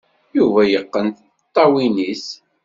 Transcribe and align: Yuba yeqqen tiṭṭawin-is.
Yuba 0.37 0.61
yeqqen 0.71 1.07
tiṭṭawin-is. 1.11 2.25